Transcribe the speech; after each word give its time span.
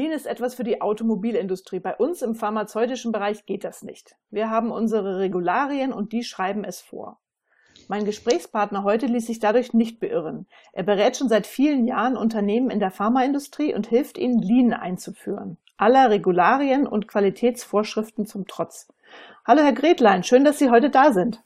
Lean 0.00 0.12
ist 0.12 0.26
etwas 0.26 0.54
für 0.54 0.64
die 0.64 0.80
Automobilindustrie. 0.80 1.78
Bei 1.78 1.94
uns 1.94 2.22
im 2.22 2.34
pharmazeutischen 2.34 3.12
Bereich 3.12 3.44
geht 3.44 3.64
das 3.64 3.82
nicht. 3.82 4.16
Wir 4.30 4.48
haben 4.48 4.70
unsere 4.70 5.18
Regularien 5.18 5.92
und 5.92 6.14
die 6.14 6.24
schreiben 6.24 6.64
es 6.64 6.80
vor. 6.80 7.20
Mein 7.86 8.06
Gesprächspartner 8.06 8.82
heute 8.82 9.04
ließ 9.04 9.26
sich 9.26 9.40
dadurch 9.40 9.74
nicht 9.74 10.00
beirren. 10.00 10.46
Er 10.72 10.84
berät 10.84 11.18
schon 11.18 11.28
seit 11.28 11.46
vielen 11.46 11.86
Jahren 11.86 12.16
Unternehmen 12.16 12.70
in 12.70 12.80
der 12.80 12.90
Pharmaindustrie 12.90 13.74
und 13.74 13.88
hilft 13.88 14.16
ihnen, 14.16 14.40
Lean 14.40 14.72
einzuführen. 14.72 15.58
Aller 15.76 16.08
Regularien 16.08 16.86
und 16.86 17.06
Qualitätsvorschriften 17.06 18.24
zum 18.24 18.46
Trotz. 18.46 18.88
Hallo 19.46 19.62
Herr 19.62 19.74
Gretlein, 19.74 20.24
schön, 20.24 20.44
dass 20.44 20.58
Sie 20.58 20.70
heute 20.70 20.88
da 20.88 21.12
sind. 21.12 21.42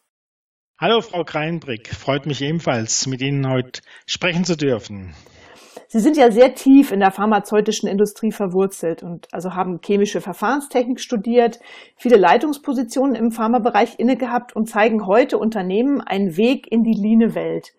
Hallo 0.78 1.00
Frau 1.00 1.24
Kreinbrick, 1.24 1.92
freut 1.92 2.26
mich 2.26 2.40
ebenfalls, 2.40 3.08
mit 3.08 3.20
Ihnen 3.20 3.48
heute 3.48 3.80
sprechen 4.06 4.44
zu 4.44 4.56
dürfen. 4.56 5.12
Sie 5.94 6.00
sind 6.00 6.16
ja 6.16 6.32
sehr 6.32 6.56
tief 6.56 6.90
in 6.90 6.98
der 6.98 7.12
pharmazeutischen 7.12 7.88
Industrie 7.88 8.32
verwurzelt 8.32 9.04
und 9.04 9.28
also 9.32 9.54
haben 9.54 9.78
chemische 9.80 10.20
Verfahrenstechnik 10.20 10.98
studiert, 10.98 11.60
viele 11.94 12.16
Leitungspositionen 12.16 13.14
im 13.14 13.30
Pharmabereich 13.30 14.00
inne 14.00 14.16
gehabt 14.16 14.56
und 14.56 14.68
zeigen 14.68 15.06
heute 15.06 15.38
Unternehmen 15.38 16.00
einen 16.00 16.36
Weg 16.36 16.66
in 16.68 16.82
die 16.82 17.00
Lean-Welt. 17.00 17.74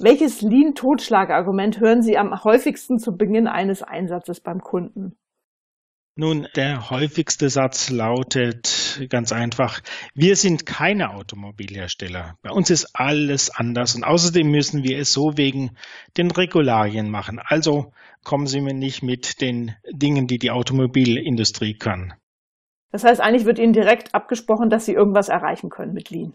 Welches 0.00 0.42
Lean-Totschlagargument 0.42 1.78
hören 1.78 2.02
Sie 2.02 2.18
am 2.18 2.42
häufigsten 2.42 2.98
zu 2.98 3.16
Beginn 3.16 3.46
eines 3.46 3.80
Einsatzes 3.80 4.40
beim 4.40 4.58
Kunden? 4.58 5.16
Nun, 6.16 6.48
der 6.56 6.90
häufigste 6.90 7.48
Satz 7.48 7.90
lautet 7.90 8.66
ganz 9.08 9.32
einfach, 9.32 9.80
wir 10.14 10.36
sind 10.36 10.66
keine 10.66 11.14
Automobilhersteller. 11.14 12.36
Bei 12.42 12.50
uns 12.50 12.70
ist 12.70 12.90
alles 12.94 13.50
anders 13.50 13.94
und 13.94 14.04
außerdem 14.04 14.50
müssen 14.50 14.84
wir 14.84 14.98
es 14.98 15.12
so 15.12 15.36
wegen 15.36 15.76
den 16.16 16.30
Regularien 16.30 17.10
machen. 17.10 17.40
Also 17.44 17.92
kommen 18.24 18.46
Sie 18.46 18.60
mir 18.60 18.74
nicht 18.74 19.02
mit 19.02 19.40
den 19.40 19.74
Dingen, 19.90 20.26
die 20.26 20.38
die 20.38 20.50
Automobilindustrie 20.50 21.74
kann. 21.74 22.14
Das 22.90 23.04
heißt, 23.04 23.20
eigentlich 23.20 23.44
wird 23.44 23.58
Ihnen 23.58 23.72
direkt 23.72 24.14
abgesprochen, 24.14 24.70
dass 24.70 24.86
Sie 24.86 24.92
irgendwas 24.92 25.28
erreichen 25.28 25.70
können 25.70 25.92
mit 25.92 26.10
Lean. 26.10 26.32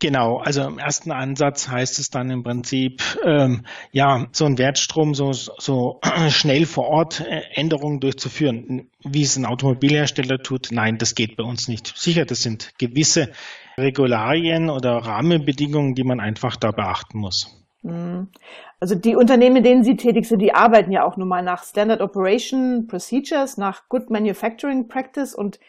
Genau, 0.00 0.38
also 0.38 0.62
im 0.62 0.78
ersten 0.78 1.12
Ansatz 1.12 1.68
heißt 1.68 1.98
es 1.98 2.08
dann 2.08 2.30
im 2.30 2.42
Prinzip, 2.42 3.02
ähm, 3.22 3.66
ja, 3.92 4.28
so 4.32 4.46
ein 4.46 4.56
Wertstrom 4.56 5.14
so, 5.14 5.32
so 5.32 6.00
schnell 6.30 6.64
vor 6.64 6.86
Ort 6.86 7.20
äh, 7.20 7.42
Änderungen 7.52 8.00
durchzuführen, 8.00 8.88
wie 9.04 9.22
es 9.22 9.36
ein 9.36 9.44
Automobilhersteller 9.44 10.38
tut. 10.38 10.68
Nein, 10.72 10.96
das 10.96 11.14
geht 11.14 11.36
bei 11.36 11.44
uns 11.44 11.68
nicht. 11.68 11.92
Sicher, 11.98 12.24
das 12.24 12.40
sind 12.42 12.72
gewisse 12.78 13.30
Regularien 13.76 14.70
oder 14.70 14.92
Rahmenbedingungen, 14.96 15.94
die 15.94 16.04
man 16.04 16.18
einfach 16.18 16.56
da 16.56 16.70
beachten 16.70 17.18
muss. 17.18 17.54
Mhm. 17.82 18.28
Also 18.80 18.94
die 18.94 19.16
Unternehmen, 19.16 19.62
denen 19.62 19.84
Sie 19.84 19.96
tätig 19.98 20.26
sind, 20.26 20.40
die 20.40 20.54
arbeiten 20.54 20.92
ja 20.92 21.04
auch 21.04 21.18
nun 21.18 21.28
mal 21.28 21.42
nach 21.42 21.64
Standard 21.64 22.00
Operation 22.00 22.86
Procedures, 22.86 23.58
nach 23.58 23.86
Good 23.90 24.08
Manufacturing 24.08 24.88
Practice 24.88 25.34
und 25.34 25.60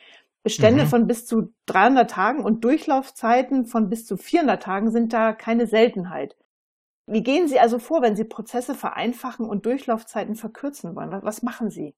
Bestände 0.43 0.85
mhm. 0.85 0.87
von 0.87 1.07
bis 1.07 1.25
zu 1.25 1.53
300 1.67 2.09
Tagen 2.09 2.43
und 2.43 2.63
Durchlaufzeiten 2.63 3.65
von 3.65 3.89
bis 3.89 4.05
zu 4.05 4.17
400 4.17 4.61
Tagen 4.61 4.91
sind 4.91 5.13
da 5.13 5.33
keine 5.33 5.67
Seltenheit. 5.67 6.35
Wie 7.05 7.23
gehen 7.23 7.47
Sie 7.47 7.59
also 7.59 7.77
vor, 7.77 8.01
wenn 8.01 8.15
Sie 8.15 8.23
Prozesse 8.23 8.73
vereinfachen 8.73 9.45
und 9.45 9.65
Durchlaufzeiten 9.65 10.35
verkürzen 10.35 10.95
wollen? 10.95 11.11
Was 11.23 11.41
machen 11.43 11.69
Sie? 11.69 11.93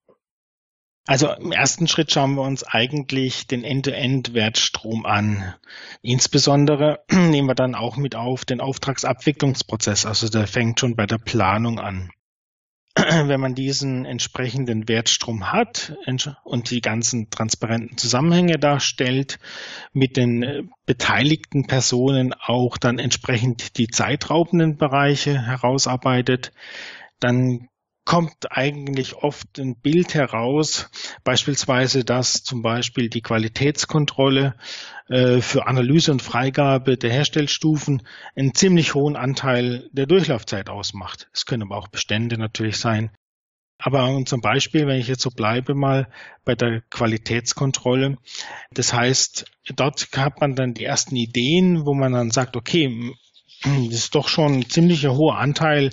Also 1.06 1.30
im 1.34 1.52
ersten 1.52 1.88
Schritt 1.88 2.12
schauen 2.12 2.36
wir 2.36 2.44
uns 2.44 2.64
eigentlich 2.64 3.46
den 3.48 3.66
End-to-End-Wertstrom 3.66 5.06
an. 5.06 5.54
Insbesondere 6.02 7.04
nehmen 7.12 7.48
wir 7.48 7.56
dann 7.56 7.76
auch 7.76 7.98
mit 7.98 8.16
auf 8.16 8.46
den 8.46 8.62
Auftragsabwicklungsprozess. 8.62 10.06
Also 10.06 10.30
der 10.30 10.48
fängt 10.48 10.80
schon 10.80 10.96
bei 10.96 11.06
der 11.06 11.18
Planung 11.18 11.80
an. 11.80 12.12
wenn 13.28 13.40
man 13.40 13.56
diesen 13.56 14.06
entsprechenden 14.06 14.88
Wertstrom 14.88 15.52
hat 15.52 15.96
und 16.44 16.70
die 16.70 16.82
ganzen 16.82 17.30
transparenten 17.30 17.98
Zusammenhänge 17.98 18.58
darstellt, 18.58 19.40
mit 19.92 20.18
den 20.18 20.44
äh, 20.44 20.64
beteiligten 20.86 21.68
Personen 21.68 22.34
auch 22.34 22.78
dann 22.78 23.00
entsprechend 23.00 23.78
die 23.78 23.88
zeitraubenden 23.88 24.78
Bereiche 24.78 25.40
herausarbeitet, 25.46 26.52
dann 27.20 27.70
kommt 28.06 28.52
eigentlich 28.52 29.16
oft 29.16 29.60
ein 29.60 29.76
Bild 29.76 30.14
heraus, 30.14 30.90
beispielsweise, 31.24 32.04
dass 32.04 32.44
zum 32.44 32.62
Beispiel 32.62 33.10
die 33.10 33.22
Qualitätskontrolle 33.22 34.56
äh, 35.08 35.40
für 35.40 35.68
Analyse 35.68 36.12
und 36.12 36.22
Freigabe 36.22 36.98
der 36.98 37.12
Herstellstufen 37.12 38.04
einen 38.36 38.54
ziemlich 38.54 38.94
hohen 38.94 39.16
Anteil 39.16 39.90
der 39.94 40.06
Durchlaufzeit 40.06 40.70
ausmacht. 40.70 41.30
Es 41.34 41.46
können 41.46 41.64
aber 41.64 41.78
auch 41.78 41.88
Bestände 41.88 42.38
natürlich 42.38 42.78
sein. 42.78 43.12
Aber 43.78 44.24
zum 44.26 44.40
Beispiel, 44.40 44.88
wenn 44.88 45.00
ich 45.00 45.08
jetzt 45.08 45.24
so 45.24 45.30
bleibe 45.30 45.76
mal 45.76 46.08
bei 46.46 46.56
der 46.56 46.82
Qualitätskontrolle, 46.90 48.18
das 48.72 48.94
heißt, 48.94 49.46
dort 49.76 50.08
hat 50.16 50.40
man 50.40 50.56
dann 50.56 50.74
die 50.74 50.86
ersten 50.86 51.16
Ideen, 51.16 51.86
wo 51.86 51.94
man 51.94 52.14
dann 52.14 52.32
sagt, 52.32 52.56
okay, 52.56 53.14
das 53.64 53.94
ist 53.94 54.16
doch 54.16 54.28
schon 54.28 54.54
ein 54.54 54.70
ziemlicher 54.70 55.16
hoher 55.16 55.38
Anteil 55.38 55.90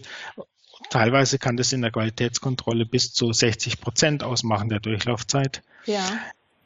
Teilweise 0.90 1.38
kann 1.38 1.56
das 1.56 1.72
in 1.72 1.82
der 1.82 1.92
Qualitätskontrolle 1.92 2.84
bis 2.84 3.12
zu 3.12 3.32
60 3.32 3.80
Prozent 3.80 4.22
ausmachen 4.22 4.68
der 4.68 4.80
Durchlaufzeit. 4.80 5.62
Ja. 5.86 6.02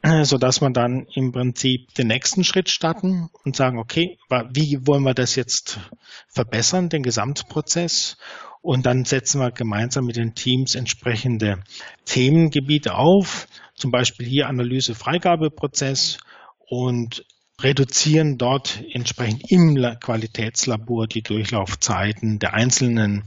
Äh, 0.01 0.25
so 0.25 0.37
dass 0.37 0.61
man 0.61 0.73
dann 0.73 1.07
im 1.13 1.31
Prinzip 1.31 1.93
den 1.95 2.07
nächsten 2.07 2.43
Schritt 2.43 2.69
starten 2.69 3.29
und 3.43 3.55
sagen, 3.55 3.79
okay, 3.79 4.17
wie 4.51 4.85
wollen 4.85 5.03
wir 5.03 5.15
das 5.15 5.35
jetzt 5.35 5.79
verbessern, 6.27 6.89
den 6.89 7.01
Gesamtprozess? 7.01 8.17
Und 8.61 8.85
dann 8.85 9.05
setzen 9.05 9.41
wir 9.41 9.51
gemeinsam 9.51 10.05
mit 10.05 10.15
den 10.15 10.35
Teams 10.35 10.75
entsprechende 10.75 11.63
Themengebiete 12.05 12.95
auf, 12.95 13.47
zum 13.75 13.91
Beispiel 13.91 14.25
hier 14.25 14.47
Analyse-Freigabeprozess 14.47 16.17
und 16.67 17.25
reduzieren 17.61 18.37
dort 18.37 18.83
entsprechend 18.91 19.49
im 19.51 19.75
Qualitätslabor 19.99 21.07
die 21.07 21.21
Durchlaufzeiten 21.21 22.39
der 22.39 22.53
einzelnen 22.53 23.23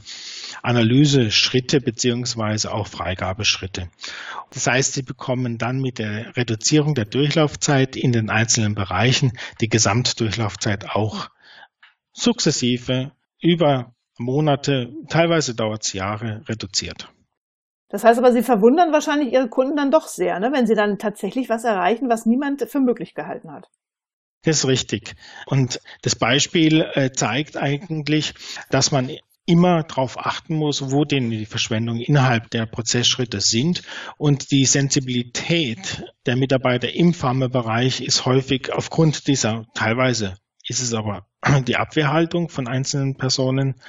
Analyseschritte 0.62 1.80
beziehungsweise 1.80 2.72
auch 2.72 2.86
Freigabeschritte. 2.86 3.88
Das 4.50 4.66
heißt, 4.66 4.94
Sie 4.94 5.02
bekommen 5.02 5.58
dann 5.58 5.80
mit 5.80 5.98
der 5.98 6.36
Reduzierung 6.36 6.94
der 6.94 7.06
Durchlaufzeit 7.06 7.96
in 7.96 8.12
den 8.12 8.30
einzelnen 8.30 8.74
Bereichen 8.74 9.32
die 9.60 9.68
Gesamtdurchlaufzeit 9.68 10.90
auch 10.90 11.28
sukzessive 12.12 13.12
über 13.40 13.94
Monate, 14.18 14.92
teilweise 15.08 15.54
dauert 15.54 15.84
es 15.84 15.92
Jahre, 15.92 16.42
reduziert. 16.48 17.08
Das 17.88 18.04
heißt 18.04 18.18
aber, 18.18 18.32
Sie 18.32 18.42
verwundern 18.42 18.92
wahrscheinlich 18.92 19.32
Ihre 19.32 19.48
Kunden 19.48 19.76
dann 19.76 19.90
doch 19.90 20.08
sehr, 20.08 20.38
ne, 20.40 20.50
wenn 20.52 20.66
Sie 20.66 20.74
dann 20.74 20.98
tatsächlich 20.98 21.48
was 21.48 21.64
erreichen, 21.64 22.10
was 22.10 22.26
niemand 22.26 22.62
für 22.68 22.80
möglich 22.80 23.14
gehalten 23.14 23.50
hat. 23.52 23.68
Das 24.42 24.58
ist 24.58 24.66
richtig. 24.66 25.14
Und 25.46 25.80
das 26.02 26.14
Beispiel 26.14 26.86
äh, 26.94 27.10
zeigt 27.12 27.56
eigentlich, 27.56 28.34
dass 28.70 28.92
man 28.92 29.10
immer 29.46 29.82
darauf 29.82 30.18
achten 30.18 30.54
muss, 30.54 30.90
wo 30.90 31.04
denn 31.04 31.30
die 31.30 31.46
Verschwendungen 31.46 32.02
innerhalb 32.02 32.50
der 32.50 32.66
Prozessschritte 32.66 33.40
sind. 33.40 33.82
Und 34.18 34.50
die 34.50 34.66
Sensibilität 34.66 36.04
der 36.26 36.36
Mitarbeiter 36.36 36.92
im 36.92 37.14
Pharmabereich 37.14 38.02
ist 38.02 38.26
häufig 38.26 38.72
aufgrund 38.72 39.26
dieser 39.26 39.64
teilweise 39.74 40.36
ist 40.68 40.82
es 40.82 40.92
aber 40.92 41.26
die 41.66 41.76
Abwehrhaltung 41.76 42.48
von 42.48 42.68
einzelnen 42.68 43.16
Personen, 43.16 43.80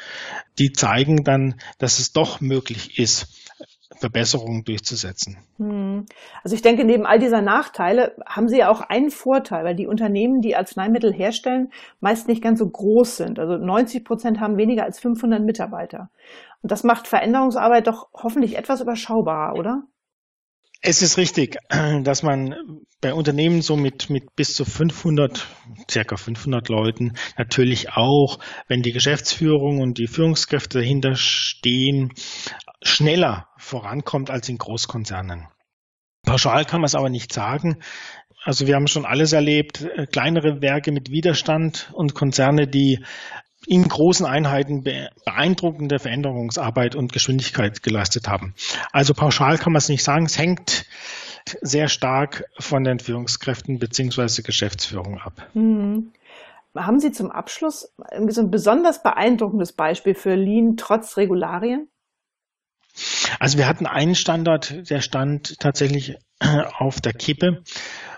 die 0.58 0.72
zeigen 0.72 1.24
dann, 1.24 1.60
dass 1.78 2.00
es 2.00 2.12
doch 2.14 2.42
möglich 2.42 2.98
ist, 2.98 3.28
Verbesserungen 3.98 4.64
durchzusetzen. 4.64 5.38
Hm. 5.58 6.06
Also 6.44 6.56
ich 6.56 6.62
denke, 6.62 6.86
neben 6.86 7.06
all 7.06 7.20
dieser 7.20 7.42
Nachteile 7.42 8.16
haben 8.26 8.48
sie 8.48 8.60
ja 8.60 8.70
auch 8.70 8.82
einen 8.82 9.10
Vorteil, 9.10 9.66
weil 9.66 9.76
die 9.76 9.88
Unternehmen, 9.88 10.42
die 10.42 10.56
Arzneimittel 10.56 11.12
herstellen, 11.12 11.72
meist 12.00 12.28
nicht 12.28 12.44
ganz 12.44 12.60
so 12.60 12.70
groß 12.70 13.18
sind. 13.18 13.40
Also 13.40 13.58
90 13.58 14.06
Prozent 14.06 14.40
haben 14.40 14.58
weniger 14.58 14.84
als 14.84 15.00
500 15.00 15.44
Mitarbeiter. 15.44 16.10
Und 16.62 16.72
das 16.72 16.84
macht 16.84 17.08
Veränderungsarbeit 17.08 17.88
doch 17.88 18.10
hoffentlich 18.14 18.58
etwas 18.58 18.82
überschaubarer, 18.82 19.58
oder? 19.58 19.84
Es 20.82 21.02
ist 21.02 21.18
richtig, 21.18 21.58
dass 22.04 22.24
man 22.24 22.56
bei 23.02 23.14
Unternehmen 23.14 23.62
so 23.62 23.76
mit, 23.76 24.10
mit 24.10 24.36
bis 24.36 24.54
zu 24.54 24.64
500, 24.64 25.46
circa 25.90 26.16
500 26.16 26.70
Leuten 26.70 27.14
natürlich 27.38 27.92
auch, 27.92 28.40
wenn 28.68 28.82
die 28.82 28.94
Geschäftsführung 28.94 29.82
und 29.82 29.98
die 29.98 30.08
Führungskräfte 30.08 30.80
dahinter 30.80 31.16
stehen, 31.16 32.14
schneller 32.82 33.48
vorankommt 33.58 34.30
als 34.30 34.50
in 34.50 34.58
Großkonzernen. 34.58 35.48
Pauschal 36.26 36.66
kann 36.66 36.82
man 36.82 36.88
es 36.88 36.96
aber 36.96 37.10
nicht 37.10 37.34
sagen. 37.34 37.80
Also 38.44 38.68
wir 38.68 38.76
haben 38.76 38.88
schon 38.88 39.06
alles 39.06 39.34
erlebt, 39.34 39.82
äh, 39.82 40.06
kleinere 40.06 40.62
Werke 40.62 40.92
mit 40.92 41.12
Widerstand 41.12 41.90
und 41.94 42.14
Konzerne, 42.14 42.68
die 42.68 43.04
in 43.68 43.88
großen 43.88 44.26
Einheiten 44.26 44.84
beeindruckende 44.84 46.00
Veränderungsarbeit 46.00 46.96
und 46.96 47.12
Geschwindigkeit 47.12 47.84
geleistet 47.84 48.28
haben. 48.28 48.56
Also 48.92 49.14
pauschal 49.14 49.58
kann 49.58 49.74
man 49.74 49.80
es 49.80 49.90
nicht 49.90 50.04
sagen. 50.04 50.26
Es 50.26 50.38
hängt 50.38 50.86
sehr 51.62 51.90
stark 51.90 52.46
von 52.58 52.84
den 52.84 53.00
Führungskräften 53.00 53.80
beziehungsweise 53.80 54.44
Geschäftsführung 54.44 55.20
ab. 55.20 55.48
Mhm. 55.54 56.12
Haben 56.76 57.00
Sie 57.00 57.12
zum 57.12 57.32
Abschluss 57.32 57.94
so 58.30 58.42
ein 58.42 58.52
besonders 58.52 59.04
beeindruckendes 59.04 59.74
Beispiel 59.74 60.14
für 60.16 60.36
Lean 60.36 60.78
trotz 60.78 61.18
Regularien? 61.18 61.90
Also 63.40 63.58
wir 63.58 63.68
hatten 63.68 63.86
einen 63.86 64.16
Standort, 64.16 64.90
der 64.90 65.02
stand 65.02 65.60
tatsächlich 65.60 66.16
auf 66.78 67.02
der 67.02 67.14
Kippe. 67.14 67.64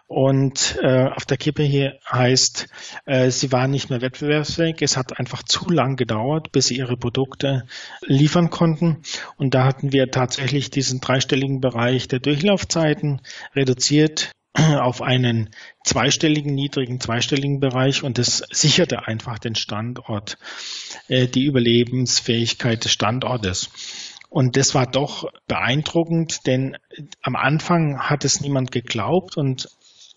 Und 0.08 0.78
äh, 0.82 1.06
auf 1.06 1.24
der 1.24 1.38
Kippe 1.38 1.64
hier 1.64 1.98
heißt, 2.12 2.68
äh, 3.06 3.32
sie 3.32 3.54
waren 3.54 3.72
nicht 3.72 3.90
mehr 3.90 4.02
wettbewerbsfähig. 4.02 4.82
Es 4.82 4.98
hat 4.98 5.18
einfach 5.18 5.42
zu 5.42 5.70
lang 5.70 5.96
gedauert, 5.96 6.52
bis 6.52 6.66
sie 6.66 6.76
ihre 6.76 6.98
Produkte 6.98 7.64
liefern 8.02 8.50
konnten. 8.50 9.04
Und 9.38 9.54
da 9.54 9.64
hatten 9.64 9.94
wir 9.94 10.12
tatsächlich 10.12 10.70
diesen 10.70 11.00
dreistelligen 11.00 11.62
Bereich 11.62 12.10
der 12.10 12.20
Durchlaufzeiten 12.20 13.22
reduziert 13.56 14.34
auf 14.54 15.02
einen 15.02 15.50
zweistelligen, 15.86 16.54
niedrigen, 16.54 17.00
zweistelligen 17.00 17.62
Bereich 17.62 18.04
und 18.04 18.18
das 18.18 18.44
sicherte 18.52 19.08
einfach 19.08 19.40
den 19.40 19.56
Standort, 19.56 20.38
äh, 21.08 21.28
die 21.28 21.46
Überlebensfähigkeit 21.46 22.84
des 22.84 22.92
Standortes. 22.92 23.70
Und 24.32 24.56
das 24.56 24.74
war 24.74 24.90
doch 24.90 25.30
beeindruckend, 25.50 26.48
denn 26.48 26.78
am 27.22 27.36
Anfang 27.36 28.00
hat 28.00 28.24
es 28.24 28.40
niemand 28.40 28.72
geglaubt 28.72 29.36
und 29.36 29.68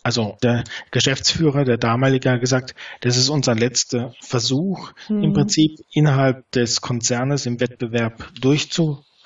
also 0.05 0.37
der 0.41 0.63
Geschäftsführer, 0.93 1.65
der 1.65 1.79
damalige, 1.79 2.31
hat 2.31 2.41
gesagt, 2.41 2.77
das 3.01 3.17
ist 3.17 3.29
unser 3.29 3.57
letzter 3.57 4.15
Versuch, 4.21 4.93
mhm. 5.09 5.25
im 5.25 5.33
Prinzip 5.33 5.81
innerhalb 5.91 6.49
des 6.53 6.81
Konzernes 6.81 7.45
im 7.47 7.59
Wettbewerb 7.59 8.31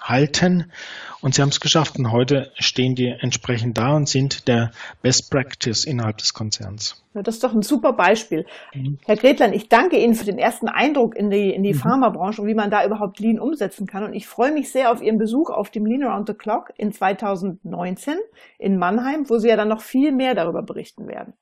durchzuhalten. 0.08 0.72
Und 1.20 1.34
sie 1.34 1.42
haben 1.42 1.48
es 1.48 1.60
geschafft 1.60 1.98
und 1.98 2.12
heute 2.12 2.52
stehen 2.54 2.94
die 2.94 3.08
entsprechend 3.08 3.76
da 3.76 3.96
und 3.96 4.08
sind 4.08 4.46
der 4.46 4.70
Best 5.02 5.30
Practice 5.30 5.84
innerhalb 5.84 6.18
des 6.18 6.32
Konzerns. 6.32 7.02
Ja, 7.14 7.22
das 7.22 7.36
ist 7.36 7.44
doch 7.44 7.52
ein 7.52 7.62
super 7.62 7.92
Beispiel. 7.92 8.46
Mhm. 8.72 8.98
Herr 9.04 9.16
Gretlein, 9.16 9.52
ich 9.52 9.68
danke 9.68 9.98
Ihnen 9.98 10.14
für 10.14 10.24
den 10.24 10.38
ersten 10.38 10.68
Eindruck 10.68 11.16
in 11.16 11.28
die, 11.30 11.50
in 11.50 11.64
die 11.64 11.72
mhm. 11.72 11.78
Pharmabranche 11.78 12.42
und 12.42 12.48
wie 12.48 12.54
man 12.54 12.70
da 12.70 12.84
überhaupt 12.84 13.18
Lean 13.18 13.40
umsetzen 13.40 13.86
kann. 13.86 14.04
Und 14.04 14.14
ich 14.14 14.28
freue 14.28 14.52
mich 14.52 14.70
sehr 14.70 14.92
auf 14.92 15.02
Ihren 15.02 15.18
Besuch 15.18 15.50
auf 15.50 15.70
dem 15.70 15.86
Lean 15.86 16.04
Around 16.04 16.28
the 16.28 16.34
Clock 16.34 16.72
in 16.76 16.92
2019 16.92 18.14
in 18.58 18.78
Mannheim, 18.78 19.28
wo 19.28 19.38
Sie 19.38 19.48
ja 19.48 19.56
dann 19.56 19.68
noch 19.68 19.82
viel 19.82 20.12
mehr 20.12 20.34
darüber 20.34 20.62
berichten 20.62 21.08
werden. 21.08 21.34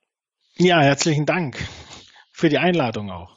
Ja, 0.56 0.80
herzlichen 0.80 1.26
Dank 1.26 1.58
für 2.32 2.48
die 2.48 2.56
Einladung 2.56 3.10
auch. 3.10 3.35